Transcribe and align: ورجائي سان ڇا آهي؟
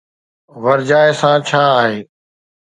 ورجائي 0.63 1.11
سان 1.21 1.37
ڇا 1.47 1.61
آهي؟ 1.81 1.97